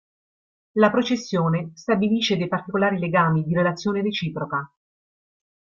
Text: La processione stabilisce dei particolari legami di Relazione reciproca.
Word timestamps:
La 0.79 0.89
processione 0.89 1.73
stabilisce 1.75 2.35
dei 2.35 2.47
particolari 2.47 2.97
legami 2.97 3.43
di 3.43 3.53
Relazione 3.53 4.01
reciproca. 4.01 4.67